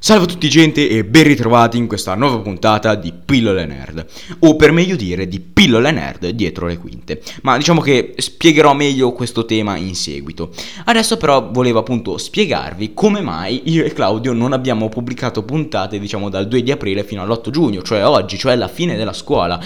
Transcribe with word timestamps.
Salve 0.00 0.24
a 0.24 0.28
tutti 0.28 0.48
gente 0.48 0.88
e 0.88 1.04
ben 1.04 1.24
ritrovati 1.24 1.76
in 1.76 1.88
questa 1.88 2.14
nuova 2.14 2.38
puntata 2.38 2.94
di 2.94 3.12
Pillole 3.12 3.66
Nerd, 3.66 4.06
o 4.38 4.54
per 4.54 4.70
meglio 4.70 4.94
dire 4.94 5.26
di 5.26 5.40
Pillole 5.40 5.90
Nerd 5.90 6.28
dietro 6.28 6.68
le 6.68 6.78
quinte, 6.78 7.20
ma 7.42 7.56
diciamo 7.56 7.80
che 7.80 8.14
spiegherò 8.16 8.74
meglio 8.74 9.10
questo 9.10 9.44
tema 9.44 9.76
in 9.76 9.96
seguito. 9.96 10.52
Adesso 10.84 11.16
però 11.16 11.50
volevo 11.50 11.80
appunto 11.80 12.16
spiegarvi 12.16 12.94
come 12.94 13.22
mai 13.22 13.62
io 13.72 13.84
e 13.84 13.92
Claudio 13.92 14.32
non 14.32 14.52
abbiamo 14.52 14.88
pubblicato 14.88 15.42
puntate 15.42 15.98
diciamo 15.98 16.28
dal 16.28 16.46
2 16.46 16.62
di 16.62 16.70
aprile 16.70 17.02
fino 17.02 17.22
all'8 17.22 17.50
giugno, 17.50 17.82
cioè 17.82 18.06
oggi, 18.06 18.38
cioè 18.38 18.54
la 18.54 18.68
fine 18.68 18.96
della 18.96 19.12
scuola. 19.12 19.60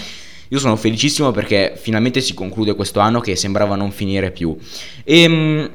Io 0.49 0.59
sono 0.59 0.75
felicissimo 0.75 1.31
perché 1.31 1.77
finalmente 1.79 2.21
si 2.21 2.33
conclude 2.33 2.73
questo 2.73 2.99
anno 2.99 3.19
che 3.19 3.35
sembrava 3.35 3.75
non 3.75 3.91
finire 3.91 4.31
più. 4.31 4.57
E 5.03 5.21
ehm, 5.21 5.69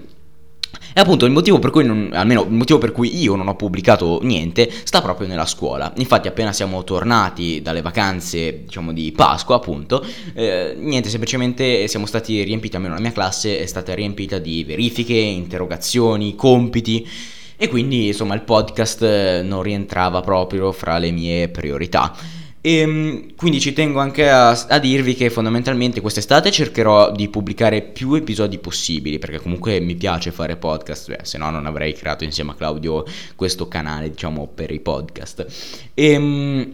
e 0.99 1.01
appunto 1.01 1.27
il 1.27 1.31
motivo 1.31 1.61
per 1.61 1.71
cui, 1.71 1.85
non, 1.85 2.11
almeno 2.13 2.43
il 2.43 2.51
motivo 2.51 2.81
per 2.81 2.91
cui 2.91 3.23
io 3.23 3.37
non 3.37 3.47
ho 3.47 3.55
pubblicato 3.55 4.19
niente, 4.25 4.69
sta 4.83 5.01
proprio 5.01 5.29
nella 5.29 5.47
scuola. 5.47 5.93
Infatti 5.99 6.27
appena 6.27 6.53
siamo 6.53 6.83
tornati 6.83 7.63
dalle 7.63 7.83
vacanze, 7.83 8.65
diciamo 8.65 8.93
di 8.93 9.13
Pasqua 9.13 9.55
appunto, 9.55 10.05
eh, 10.35 10.75
niente, 10.77 11.09
semplicemente 11.09 11.87
siamo 11.87 12.05
stati 12.05 12.43
riempiti, 12.43 12.75
almeno 12.75 12.95
la 12.95 13.01
mia 13.01 13.13
classe 13.13 13.61
è 13.61 13.67
stata 13.67 13.95
riempita 13.95 14.39
di 14.39 14.65
verifiche, 14.65 15.15
interrogazioni, 15.15 16.35
compiti. 16.35 17.09
E 17.57 17.69
quindi 17.69 18.09
insomma 18.09 18.35
il 18.35 18.43
podcast 18.43 19.03
eh, 19.03 19.43
non 19.45 19.63
rientrava 19.63 20.21
proprio 20.21 20.73
fra 20.73 20.99
le 20.99 21.13
mie 21.13 21.49
priorità. 21.49 22.13
E 22.69 22.81
ehm, 22.81 23.35
quindi 23.35 23.61
ci 23.61 23.73
tengo 23.73 23.99
anche 23.99 24.29
a, 24.29 24.51
a, 24.51 24.79
dirvi 24.79 25.15
che 25.15 25.31
fondamentalmente 25.31 26.03
quest'estate 26.03 26.51
cercherò 26.51 27.11
di 27.13 27.29
pubblicare 27.29 27.81
più 27.81 28.13
episodi 28.13 28.59
possibili, 28.59 29.19
perché 29.19 29.41
comunque 29.41 29.81
mi 29.81 29.95
piace 29.95 30.33
fare 30.33 30.57
podcast, 30.57 31.09
beh, 31.09 31.21
se 31.23 31.39
no 31.39 31.49
non 31.49 31.65
avrei 31.65 31.95
creato 31.95 32.25
insieme 32.25 32.51
a 32.51 32.55
Claudio 32.55 33.07
questo 33.37 33.69
canale, 33.69 34.11
diciamo, 34.11 34.51
per 34.55 34.71
i 34.71 34.81
podcast. 34.81 35.47
E, 35.95 36.11
ehm, 36.11 36.73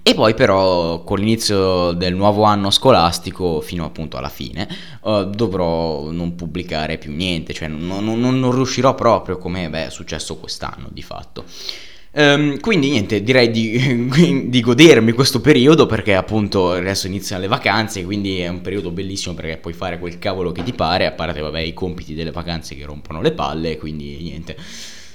e 0.00 0.14
poi 0.14 0.34
però 0.34 1.02
con 1.02 1.18
l'inizio 1.18 1.90
del 1.90 2.14
nuovo 2.14 2.44
anno 2.44 2.70
scolastico 2.70 3.60
fino 3.60 3.84
appunto 3.84 4.16
alla 4.16 4.28
fine 4.28 4.68
uh, 5.02 5.24
dovrò 5.24 6.10
non 6.12 6.36
pubblicare 6.36 6.98
più 6.98 7.12
niente, 7.12 7.52
cioè 7.52 7.66
non, 7.66 8.04
non, 8.04 8.38
non 8.38 8.54
riuscirò 8.54 8.94
proprio 8.94 9.38
come 9.38 9.68
beh, 9.68 9.86
è 9.86 9.90
successo 9.90 10.36
quest'anno 10.36 10.88
di 10.92 11.02
fatto. 11.02 11.44
Um, 12.18 12.58
quindi 12.58 12.90
niente, 12.90 13.22
direi 13.22 13.48
di, 13.48 14.48
di, 14.50 14.60
godermi 14.60 15.12
questo 15.12 15.40
periodo 15.40 15.86
perché 15.86 16.16
appunto 16.16 16.72
adesso 16.72 17.06
iniziano 17.06 17.42
le 17.42 17.46
vacanze, 17.46 18.04
quindi 18.04 18.40
è 18.40 18.48
un 18.48 18.60
periodo 18.60 18.90
bellissimo 18.90 19.36
perché 19.36 19.56
puoi 19.58 19.72
fare 19.72 20.00
quel 20.00 20.18
cavolo 20.18 20.50
che 20.50 20.64
ti 20.64 20.72
pare, 20.72 21.06
a 21.06 21.12
parte 21.12 21.40
vabbè 21.40 21.60
i 21.60 21.72
compiti 21.72 22.14
delle 22.14 22.32
vacanze 22.32 22.74
che 22.74 22.84
rompono 22.84 23.22
le 23.22 23.30
palle, 23.30 23.78
quindi 23.78 24.18
niente. 24.20 24.56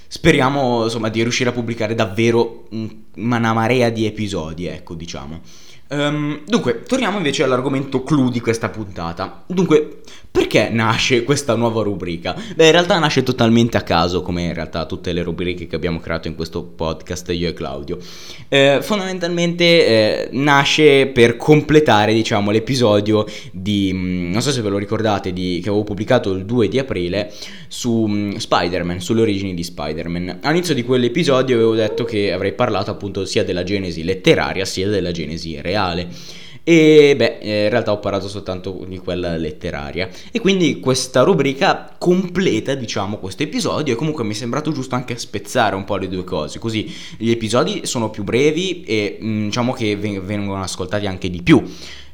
Speriamo 0.07 0.85
insomma 0.85 1.09
di 1.09 1.21
riuscire 1.23 1.49
a 1.49 1.53
pubblicare 1.53 1.93
davvero 1.93 2.69
una 3.15 3.51
marea 3.51 3.89
di 3.89 4.05
episodi, 4.05 4.67
ecco 4.67 4.93
diciamo. 4.93 5.41
Um, 5.89 6.41
dunque, 6.45 6.83
torniamo 6.83 7.17
invece 7.17 7.43
all'argomento 7.43 8.03
clou 8.03 8.29
di 8.29 8.39
questa 8.39 8.69
puntata. 8.69 9.43
Dunque, 9.45 10.03
perché 10.33 10.69
nasce 10.69 11.23
questa 11.23 11.53
nuova 11.53 11.83
rubrica? 11.83 12.35
Beh, 12.55 12.65
in 12.65 12.71
realtà 12.71 12.97
nasce 12.97 13.21
totalmente 13.21 13.77
a 13.77 13.81
caso, 13.81 14.23
come 14.23 14.41
in 14.41 14.53
realtà 14.55 14.87
tutte 14.87 15.13
le 15.13 15.21
rubriche 15.21 15.67
che 15.67 15.75
abbiamo 15.75 15.99
creato 15.99 16.27
in 16.27 16.33
questo 16.33 16.63
podcast 16.63 17.29
io 17.29 17.49
e 17.49 17.53
Claudio. 17.53 17.99
Eh, 18.47 18.79
fondamentalmente 18.81 19.63
eh, 19.63 20.29
nasce 20.31 21.05
per 21.05 21.37
completare, 21.37 22.13
diciamo, 22.13 22.49
l'episodio 22.49 23.27
di, 23.51 23.91
mm, 23.93 24.31
non 24.31 24.41
so 24.41 24.51
se 24.51 24.63
ve 24.63 24.69
lo 24.69 24.79
ricordate, 24.79 25.33
di, 25.33 25.59
che 25.61 25.69
avevo 25.69 25.83
pubblicato 25.83 26.31
il 26.31 26.45
2 26.45 26.67
di 26.67 26.79
aprile 26.79 27.31
su 27.67 27.91
um, 27.91 28.35
Spider-Man, 28.35 29.01
sulle 29.01 29.21
origini 29.21 29.53
di 29.53 29.63
Spider-Man. 29.63 30.39
All'inizio 30.41 30.73
di 30.73 30.81
quell'episodio 30.81 31.57
avevo 31.57 31.75
detto 31.75 32.05
che 32.05 32.33
avrei 32.33 32.53
parlato 32.53 32.89
appunto 32.89 33.23
sia 33.25 33.43
della 33.43 33.63
genesi 33.63 34.03
letteraria 34.03 34.65
sia 34.65 34.87
della 34.87 35.11
genesi 35.11 35.61
reale. 35.61 36.41
E 36.65 37.13
beh, 37.17 37.39
in 37.41 37.69
realtà 37.69 37.91
ho 37.91 37.99
parlato 37.99 38.29
soltanto 38.29 38.85
di 38.87 38.97
quella 38.97 39.35
letteraria. 39.35 40.09
E 40.31 40.39
quindi 40.39 40.79
questa 40.79 41.21
rubrica 41.21 41.93
completa, 41.97 42.73
diciamo, 42.73 43.17
questo 43.17 43.43
episodio. 43.43 43.93
E 43.93 43.97
comunque 43.97 44.23
mi 44.23 44.31
è 44.31 44.35
sembrato 44.35 44.71
giusto 44.71 44.95
anche 44.95 45.17
spezzare 45.17 45.75
un 45.75 45.83
po' 45.83 45.97
le 45.97 46.07
due 46.07 46.23
cose. 46.23 46.59
Così 46.59 46.89
gli 47.17 47.31
episodi 47.31 47.85
sono 47.85 48.09
più 48.09 48.23
brevi 48.23 48.83
e 48.83 49.19
mm, 49.21 49.45
diciamo 49.45 49.73
che 49.73 49.95
vengono 49.97 50.61
ascoltati 50.61 51.05
anche 51.05 51.29
di 51.29 51.41
più. 51.41 51.61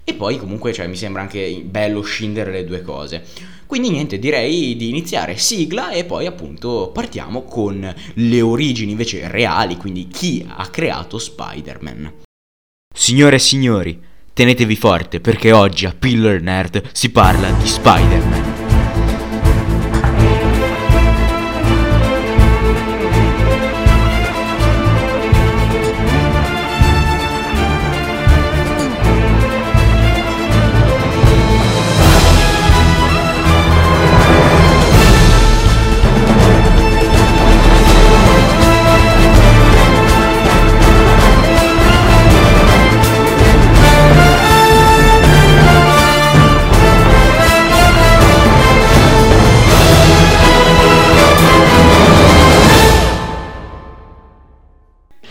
E 0.03 0.15
poi 0.15 0.39
comunque 0.39 0.73
cioè, 0.73 0.87
mi 0.87 0.95
sembra 0.95 1.21
anche 1.21 1.61
bello 1.63 2.01
scindere 2.01 2.51
le 2.51 2.65
due 2.65 2.81
cose. 2.81 3.23
Quindi 3.67 3.91
niente, 3.91 4.17
direi 4.17 4.75
di 4.75 4.89
iniziare 4.89 5.37
sigla 5.37 5.91
e 5.91 6.03
poi 6.05 6.25
appunto 6.25 6.89
partiamo 6.91 7.43
con 7.43 7.93
le 8.15 8.41
origini 8.41 8.89
invece 8.89 9.27
reali, 9.27 9.77
quindi 9.77 10.07
chi 10.07 10.43
ha 10.47 10.67
creato 10.69 11.19
Spider-Man. 11.19 12.13
Signore 12.91 13.35
e 13.35 13.39
signori, 13.39 14.01
tenetevi 14.39 14.77
forte 14.77 15.19
perché 15.19 15.51
oggi 15.51 15.85
a 15.85 15.93
Pillar 15.93 16.39
Nerd 16.39 16.91
si 16.93 17.09
parla 17.11 17.49
di 17.49 17.67
Spider-Man. 17.67 18.38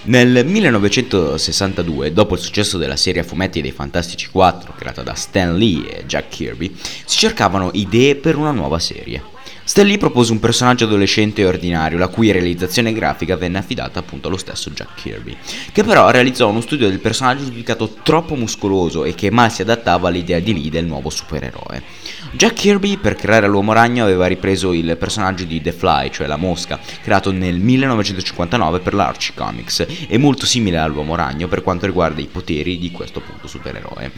Nel 0.09 0.47
1962, 0.47 2.15
dopo 2.15 2.33
il 2.33 2.41
successo 2.41 2.79
della 2.79 2.97
serie 2.97 3.21
a 3.21 3.25
fumetti 3.25 3.61
dei 3.61 3.73
Fantastici 3.73 4.31
4, 4.31 4.73
creata 4.75 5.03
da 5.03 5.13
Stan 5.13 5.55
Lee 5.55 5.99
e 5.99 6.07
Jack 6.07 6.31
Kirby, 6.31 6.75
si 7.05 7.19
cercavano 7.19 7.69
idee 7.75 8.17
per 8.17 8.37
una 8.37 8.51
nuova 8.51 8.79
serie. 8.79 9.23
Stan 9.69 9.87
Lee 9.87 9.99
propose 9.99 10.33
un 10.33 10.41
personaggio 10.41 10.87
adolescente 10.87 11.43
e 11.43 11.45
ordinario, 11.45 11.99
la 11.99 12.09
cui 12.09 12.33
realizzazione 12.33 12.95
grafica 12.95 13.37
venne 13.37 13.59
affidata 13.59 13.99
appunto 13.99 14.29
allo 14.29 14.39
stesso 14.39 14.71
Jack 14.71 14.95
Kirby, 14.95 15.37
che 15.73 15.85
però 15.85 16.09
realizzò 16.09 16.49
uno 16.49 16.63
studio 16.63 16.89
del 16.89 17.01
personaggio 17.01 17.45
giudicato 17.45 17.97
troppo 18.03 18.35
muscoloso 18.35 19.05
e 19.05 19.15
che 19.15 19.31
mal 19.31 19.53
si 19.53 19.61
adattava 19.61 20.09
all'idea 20.09 20.39
di 20.39 20.55
Lee 20.55 20.71
del 20.71 20.87
nuovo 20.87 21.11
supereroe. 21.11 21.83
Jack 22.33 22.55
Kirby 22.55 22.97
per 22.97 23.15
creare 23.15 23.47
l'uomo 23.47 23.75
ragno 23.75 24.05
aveva 24.05 24.27
ripreso 24.27 24.73
il 24.73 24.97
personaggio 24.97 25.45
di 25.45 25.61
The 25.61 25.73
Fly, 25.73 26.13
cioè 26.13 26.27
la 26.27 26.37
mosca, 26.39 26.81
creato 27.03 27.31
nel 27.31 27.59
1959 27.59 28.81
per 28.81 28.95
l'Archie 28.95 29.35
Comics, 29.37 29.87
e 30.09 30.17
molto 30.17 30.47
simile 30.47 30.79
all'uomo 30.79 31.15
ragno 31.15 31.47
per 31.47 31.63
quanto 31.63 31.85
riguarda 31.85 32.23
i 32.23 32.29
poteri 32.33 32.79
di 32.79 32.91
questo 32.91 33.19
appunto 33.19 33.47
supereroe. 33.47 34.13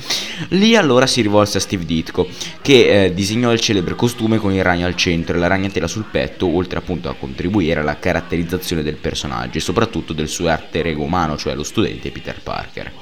Lee 0.51 0.77
allora 0.77 1.09
si 1.09 1.23
rivolse 1.23 1.59
a 1.59 1.61
Steve 1.61 1.85
Ditko, 1.85 2.29
che 2.63 3.07
eh, 3.07 3.15
disegnò 3.15 3.53
il 3.53 3.59
celebre 3.59 3.97
costume 3.97 4.39
con 4.39 4.53
il 4.53 4.63
ragno 4.63 4.87
al 4.87 4.95
centro 4.95 5.39
la 5.41 5.49
ragnatela 5.49 5.89
sul 5.89 6.05
petto, 6.09 6.47
oltre 6.47 6.79
appunto 6.79 7.09
a 7.09 7.15
contribuire 7.15 7.81
alla 7.81 7.99
caratterizzazione 7.99 8.85
del 8.85 8.95
personaggio 8.95 9.59
e 9.59 9.61
soprattutto 9.61 10.13
del 10.13 10.29
suo 10.29 10.49
arte 10.49 10.83
rego 10.83 11.03
umano, 11.03 11.37
cioè 11.37 11.55
lo 11.57 11.65
studente 11.65 12.13
Peter 12.13 12.41
Parker. 12.41 12.93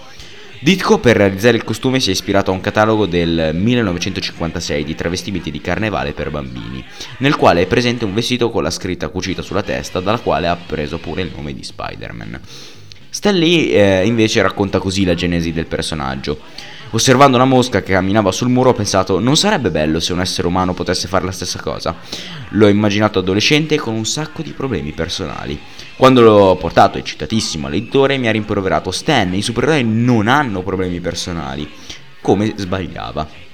Ditko 0.61 0.99
per 0.99 1.17
realizzare 1.17 1.57
il 1.57 1.63
costume 1.63 2.01
si 2.01 2.09
è 2.09 2.13
ispirato 2.13 2.51
a 2.51 2.55
un 2.55 2.61
catalogo 2.61 3.07
del 3.07 3.51
1956 3.55 4.83
di 4.83 4.95
travestimenti 4.97 5.53
di 5.53 5.61
carnevale 5.61 6.13
per 6.13 6.31
bambini, 6.31 6.85
nel 7.19 7.37
quale 7.37 7.63
è 7.63 7.67
presente 7.67 8.05
un 8.05 8.13
vestito 8.13 8.51
con 8.51 8.65
la 8.65 8.71
scritta 8.71 9.09
cucita 9.09 9.41
sulla 9.41 9.63
testa, 9.63 10.01
dalla 10.01 10.19
quale 10.19 10.49
ha 10.49 10.57
preso 10.57 10.99
pure 10.99 11.23
il 11.23 11.31
nome 11.33 11.55
di 11.55 11.63
Spider-Man. 11.63 12.41
Stan 13.11 13.37
Lee 13.37 14.01
eh, 14.01 14.07
invece 14.07 14.43
racconta 14.43 14.81
così 14.81 15.05
la 15.05 15.15
genesi 15.15 15.53
del 15.53 15.67
personaggio. 15.67 16.41
Osservando 16.91 17.37
una 17.37 17.45
mosca 17.45 17.83
che 17.83 17.93
camminava 17.93 18.33
sul 18.33 18.49
muro 18.49 18.71
ho 18.71 18.73
pensato 18.73 19.19
non 19.19 19.37
sarebbe 19.37 19.71
bello 19.71 20.01
se 20.01 20.15
un 20.15 20.21
essere 20.21 20.47
umano 20.47 20.73
potesse 20.73 21.07
fare 21.07 21.27
la 21.27 21.33
stessa 21.33 21.61
cosa. 21.61 21.95
L'ho 22.51 22.67
immaginato 22.69 23.19
adolescente 23.19 23.77
con 23.77 23.95
un 23.95 24.07
sacco 24.07 24.41
di 24.41 24.53
problemi 24.53 24.93
personali. 24.93 25.59
Quando 25.97 26.23
l'ho 26.23 26.57
portato 26.57 26.97
eccitatissimo 26.97 27.67
all'editore 27.67 28.17
mi 28.17 28.29
ha 28.29 28.33
rimproverato 28.33 28.91
Stan, 28.91 29.35
i 29.35 29.43
supereroi 29.43 29.85
non 29.85 30.29
hanno 30.29 30.63
problemi 30.63 30.99
personali. 31.01 31.69
Come 32.23 32.55
sbagliava. 32.57 33.48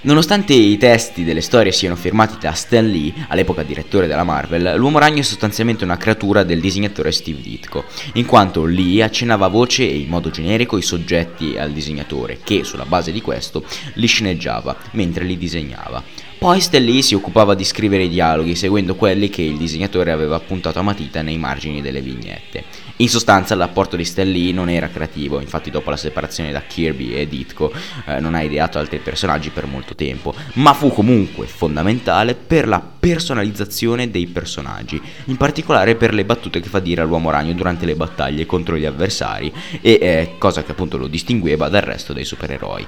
Nonostante 0.00 0.52
i 0.52 0.76
testi 0.76 1.24
delle 1.24 1.40
storie 1.40 1.72
siano 1.72 1.96
firmati 1.96 2.36
da 2.38 2.52
Stan 2.52 2.88
Lee, 2.88 3.12
all'epoca 3.26 3.64
direttore 3.64 4.06
della 4.06 4.22
Marvel, 4.22 4.74
l'Uomo 4.76 5.00
Ragno 5.00 5.18
è 5.18 5.24
sostanzialmente 5.24 5.82
una 5.82 5.96
creatura 5.96 6.44
del 6.44 6.60
disegnatore 6.60 7.10
Steve 7.10 7.40
Ditko, 7.40 7.84
in 8.12 8.24
quanto 8.24 8.64
Lee 8.64 9.02
accennava 9.02 9.46
a 9.46 9.48
voce 9.48 9.82
e 9.82 9.96
in 9.98 10.08
modo 10.08 10.30
generico 10.30 10.78
i 10.78 10.82
soggetti 10.82 11.58
al 11.58 11.72
disegnatore, 11.72 12.38
che 12.44 12.62
sulla 12.62 12.84
base 12.84 13.10
di 13.10 13.20
questo 13.20 13.64
li 13.94 14.06
sceneggiava 14.06 14.76
mentre 14.92 15.24
li 15.24 15.36
disegnava. 15.36 16.00
Poi 16.38 16.62
Lee 16.70 17.02
si 17.02 17.16
occupava 17.16 17.56
di 17.56 17.64
scrivere 17.64 18.04
i 18.04 18.08
dialoghi, 18.08 18.54
seguendo 18.54 18.94
quelli 18.94 19.28
che 19.28 19.42
il 19.42 19.56
disegnatore 19.56 20.12
aveva 20.12 20.36
appuntato 20.36 20.78
a 20.78 20.82
matita 20.82 21.20
nei 21.20 21.36
margini 21.36 21.82
delle 21.82 22.00
vignette. 22.00 22.62
In 22.98 23.08
sostanza 23.08 23.56
l'apporto 23.56 23.96
di 23.96 24.08
Lee 24.14 24.52
non 24.52 24.68
era 24.68 24.88
creativo, 24.88 25.40
infatti 25.40 25.68
dopo 25.68 25.90
la 25.90 25.96
separazione 25.96 26.52
da 26.52 26.62
Kirby 26.62 27.10
e 27.10 27.26
Ditko 27.26 27.72
eh, 28.06 28.20
non 28.20 28.36
ha 28.36 28.42
ideato 28.42 28.78
altri 28.78 29.00
personaggi 29.00 29.50
per 29.50 29.66
molto 29.66 29.96
tempo, 29.96 30.32
ma 30.54 30.74
fu 30.74 30.90
comunque 30.90 31.48
fondamentale 31.48 32.36
per 32.36 32.68
la 32.68 32.80
personalizzazione 32.80 34.08
dei 34.08 34.28
personaggi, 34.28 35.02
in 35.24 35.36
particolare 35.36 35.96
per 35.96 36.14
le 36.14 36.24
battute 36.24 36.60
che 36.60 36.68
fa 36.68 36.78
dire 36.78 37.00
all'uomo 37.00 37.30
ragno 37.30 37.52
durante 37.52 37.84
le 37.84 37.96
battaglie 37.96 38.46
contro 38.46 38.76
gli 38.76 38.84
avversari 38.84 39.52
e 39.80 39.98
eh, 40.00 40.34
cosa 40.38 40.62
che 40.62 40.70
appunto 40.70 40.98
lo 40.98 41.08
distingueva 41.08 41.68
dal 41.68 41.82
resto 41.82 42.12
dei 42.12 42.24
supereroi 42.24 42.86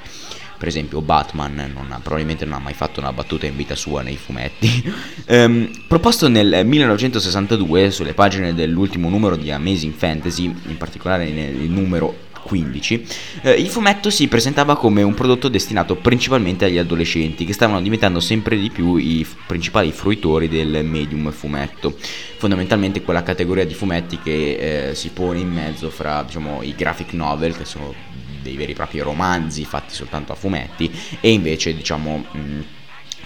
per 0.61 0.69
esempio 0.69 1.01
Batman 1.01 1.73
non 1.73 1.91
ha, 1.91 2.01
probabilmente 2.03 2.45
non 2.45 2.53
ha 2.53 2.59
mai 2.59 2.75
fatto 2.75 3.01
una 3.01 3.15
battuta 3.15 3.47
in 3.47 3.57
vita 3.57 3.75
sua 3.75 4.03
nei 4.03 4.19
fumetti. 4.19 4.93
um, 5.29 5.71
proposto 5.89 6.29
nel 6.29 6.67
1962 6.67 7.91
sulle 7.91 8.13
pagine 8.13 8.53
dell'ultimo 8.53 9.09
numero 9.09 9.37
di 9.37 9.51
Amazing 9.51 9.95
Fantasy, 9.95 10.45
in 10.45 10.77
particolare 10.77 11.31
nel 11.31 11.55
numero 11.71 12.29
15, 12.43 13.07
eh, 13.43 13.53
il 13.53 13.69
fumetto 13.69 14.11
si 14.11 14.29
presentava 14.29 14.77
come 14.77 15.03
un 15.03 15.15
prodotto 15.15 15.49
destinato 15.49 15.97
principalmente 15.97 16.67
agli 16.67 16.79
adolescenti 16.79 17.47
che 17.47 17.55
stavano 17.55 17.81
diventando 17.81 18.21
sempre 18.21 18.59
di 18.59 18.69
più 18.69 18.97
i 18.97 19.25
f- 19.25 19.37
principali 19.47 19.93
fruitori 19.93 20.47
del 20.47 20.85
medium 20.85 21.31
fumetto, 21.31 21.97
fondamentalmente 22.37 23.01
quella 23.01 23.23
categoria 23.23 23.65
di 23.65 23.73
fumetti 23.73 24.19
che 24.19 24.91
eh, 24.91 24.95
si 24.95 25.09
pone 25.09 25.39
in 25.39 25.51
mezzo 25.51 25.89
fra 25.89 26.23
diciamo, 26.23 26.61
i 26.63 26.75
graphic 26.75 27.15
novel, 27.15 27.57
che 27.57 27.65
sono 27.65 27.95
dei 28.43 28.57
veri 28.57 28.73
e 28.73 28.75
propri 28.75 29.01
romanzi 29.01 29.65
fatti 29.65 29.95
soltanto 29.95 30.33
a 30.33 30.35
fumetti 30.35 30.91
e 31.21 31.31
invece 31.33 31.75
diciamo 31.75 32.25
mh, 32.31 32.61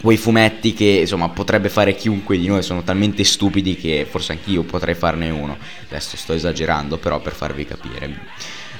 quei 0.01 0.17
fumetti 0.17 0.75
che 0.75 0.99
insomma 1.01 1.29
potrebbe 1.31 1.69
fare 1.69 1.95
chiunque 1.95 2.37
di 2.37 2.47
noi 2.47 2.63
sono 2.63 2.83
talmente 2.83 3.25
stupidi 3.25 3.77
che 3.77 4.07
forse 4.09 4.33
anch'io 4.33 4.63
potrei 4.63 4.95
farne 4.95 5.31
uno. 5.31 5.57
Adesso 5.89 6.17
sto 6.17 6.33
esagerando 6.33 6.99
però 6.99 7.21
per 7.21 7.33
farvi 7.33 7.65
capire 7.65 8.21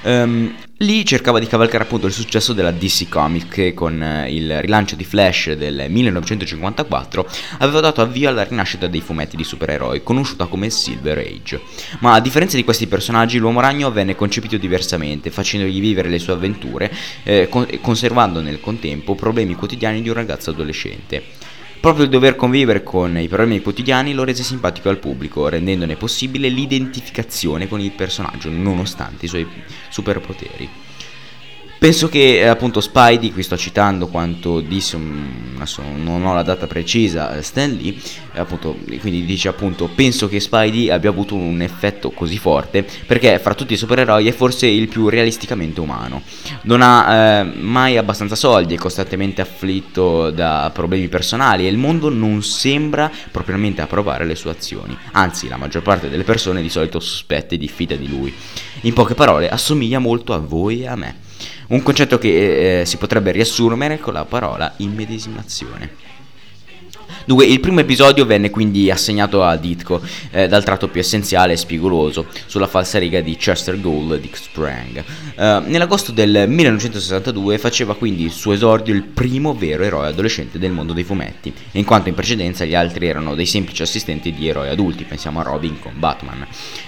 Um, 0.05 0.53
lì 0.77 1.03
cercava 1.03 1.39
di 1.39 1.47
cavalcare 1.47 1.83
appunto 1.83 2.05
il 2.05 2.13
successo 2.13 2.53
della 2.53 2.69
DC 2.69 3.09
Comics 3.09 3.47
che 3.49 3.73
con 3.73 3.99
uh, 3.99 4.29
il 4.29 4.61
rilancio 4.61 4.95
di 4.95 5.03
Flash 5.03 5.53
del 5.53 5.85
1954 5.89 7.27
aveva 7.59 7.79
dato 7.79 8.01
avvio 8.01 8.29
alla 8.29 8.43
rinascita 8.43 8.85
dei 8.85 9.01
fumetti 9.01 9.35
di 9.35 9.43
supereroi, 9.43 10.03
conosciuta 10.03 10.45
come 10.45 10.69
Silver 10.69 11.17
Age. 11.17 11.59
Ma 12.01 12.13
a 12.13 12.21
differenza 12.21 12.55
di 12.55 12.63
questi 12.63 12.85
personaggi, 12.85 13.39
l'uomo 13.39 13.61
ragno 13.61 13.91
venne 13.91 14.15
concepito 14.15 14.57
diversamente, 14.57 15.31
facendogli 15.31 15.79
vivere 15.79 16.09
le 16.09 16.19
sue 16.19 16.33
avventure, 16.33 16.93
eh, 17.23 17.47
con- 17.49 17.67
conservando 17.81 18.41
nel 18.41 18.59
contempo 18.59 19.15
problemi 19.15 19.55
quotidiani 19.55 20.03
di 20.03 20.09
un 20.09 20.15
ragazzo 20.15 20.51
adolescente. 20.51 21.44
Proprio 21.85 22.05
il 22.05 22.11
dover 22.11 22.35
convivere 22.35 22.81
con 22.81 23.15
i 23.15 23.27
problemi 23.27 23.61
quotidiani 23.61 24.15
lo 24.15 24.23
rese 24.23 24.41
simpatico 24.41 24.89
al 24.89 24.97
pubblico, 24.97 25.47
rendendone 25.47 25.95
possibile 25.95 26.49
l'identificazione 26.49 27.67
con 27.67 27.79
il 27.79 27.91
personaggio, 27.91 28.49
nonostante 28.49 29.25
i 29.25 29.27
suoi 29.27 29.47
superpoteri. 29.89 30.67
Penso 31.85 32.09
che 32.09 32.39
eh, 32.39 32.47
appunto 32.47 32.81
Spidey, 32.81 33.31
qui 33.31 33.43
sto 33.43 33.55
citando 33.55 34.07
quanto 34.07 34.59
disse, 34.59 34.97
non 34.97 36.25
ho 36.25 36.33
la 36.33 36.41
data 36.41 36.65
precisa, 36.65 37.37
eh, 37.37 37.43
Stan 37.43 37.71
Lee, 37.75 37.95
eh, 38.33 38.39
appunto, 38.39 38.75
quindi 38.99 39.23
dice 39.23 39.49
appunto, 39.49 39.87
penso 39.93 40.27
che 40.27 40.39
Spidey 40.39 40.89
abbia 40.89 41.11
avuto 41.11 41.35
un 41.35 41.61
effetto 41.61 42.09
così 42.09 42.39
forte 42.39 42.83
perché 43.05 43.37
fra 43.37 43.53
tutti 43.53 43.73
i 43.73 43.77
supereroi 43.77 44.27
è 44.27 44.31
forse 44.31 44.65
il 44.65 44.87
più 44.87 45.09
realisticamente 45.09 45.79
umano. 45.79 46.23
Non 46.63 46.81
ha 46.81 47.41
eh, 47.41 47.43
mai 47.43 47.97
abbastanza 47.97 48.33
soldi, 48.33 48.73
è 48.73 48.77
costantemente 48.79 49.41
afflitto 49.41 50.31
da 50.31 50.71
problemi 50.73 51.07
personali 51.07 51.67
e 51.67 51.69
il 51.69 51.77
mondo 51.77 52.09
non 52.09 52.41
sembra 52.41 53.11
propriamente 53.29 53.83
approvare 53.83 54.25
le 54.25 54.33
sue 54.33 54.49
azioni. 54.49 54.97
Anzi, 55.11 55.47
la 55.47 55.57
maggior 55.57 55.83
parte 55.83 56.09
delle 56.09 56.23
persone 56.23 56.63
di 56.63 56.69
solito 56.69 56.99
sospetta 56.99 57.53
e 57.53 57.59
diffida 57.59 57.95
di 57.95 58.09
lui. 58.09 58.33
In 58.81 58.93
poche 58.93 59.13
parole, 59.13 59.49
assomiglia 59.49 59.99
molto 59.99 60.33
a 60.33 60.39
voi 60.39 60.81
e 60.81 60.87
a 60.87 60.95
me. 60.95 61.17
Un 61.67 61.81
concetto 61.81 62.17
che 62.17 62.81
eh, 62.81 62.85
si 62.85 62.97
potrebbe 62.97 63.31
riassumere 63.31 63.99
con 63.99 64.13
la 64.13 64.25
parola 64.25 64.73
immedesimazione. 64.77 66.04
Dunque, 67.25 67.45
il 67.47 67.59
primo 67.59 67.79
episodio 67.79 68.23
venne 68.23 68.51
quindi 68.51 68.91
assegnato 68.91 69.43
a 69.43 69.55
Ditko, 69.55 69.99
eh, 70.29 70.47
dal 70.47 70.63
tratto 70.63 70.87
più 70.87 70.99
essenziale 70.99 71.53
e 71.53 71.57
spigoloso, 71.57 72.27
sulla 72.45 72.67
falsariga 72.67 73.19
di 73.21 73.35
Chester 73.35 73.81
Gould 73.81 74.19
Dick 74.19 74.37
Sprang. 74.37 75.03
Uh, 75.35 75.67
nell'agosto 75.67 76.11
del 76.11 76.45
1962 76.47 77.57
faceva 77.57 77.95
quindi 77.95 78.23
il 78.23 78.31
suo 78.31 78.53
esordio 78.53 78.93
il 78.93 79.01
primo 79.01 79.55
vero 79.55 79.83
eroe 79.83 80.07
adolescente 80.07 80.59
del 80.59 80.71
mondo 80.71 80.93
dei 80.93 81.03
fumetti, 81.03 81.51
in 81.71 81.83
quanto 81.83 82.09
in 82.09 82.15
precedenza 82.15 82.63
gli 82.63 82.75
altri 82.75 83.07
erano 83.07 83.33
dei 83.33 83.47
semplici 83.47 83.81
assistenti 83.81 84.31
di 84.31 84.47
eroi 84.47 84.69
adulti, 84.69 85.03
pensiamo 85.03 85.39
a 85.39 85.43
Robin 85.43 85.79
con 85.79 85.93
Batman. 85.97 86.45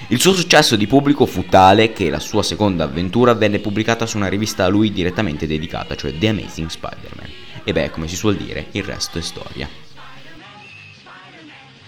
Il 0.10 0.22
suo 0.22 0.34
successo 0.34 0.76
di 0.76 0.86
pubblico 0.86 1.26
fu 1.26 1.46
tale 1.50 1.94
che 1.94 2.12
la 2.12 2.20
sua 2.20 2.44
seconda 2.44 2.84
avventura 2.84 3.34
venne 3.34 3.58
pubblicata 3.58 4.06
su 4.06 4.18
una 4.18 4.30
rivista 4.30 4.66
a 4.66 4.68
lui 4.68 4.92
direttamente 4.92 5.48
dedicata, 5.48 5.96
cioè 5.96 6.16
The 6.16 6.28
Amazing 6.28 6.70
Spider-Man. 6.70 7.30
E 7.64 7.74
beh, 7.74 7.90
come 7.90 8.08
si 8.08 8.16
suol 8.16 8.36
dire, 8.36 8.68
il 8.72 8.84
resto 8.84 9.18
è 9.18 9.22
storia. 9.22 9.87